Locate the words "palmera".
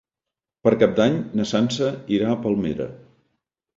2.47-2.89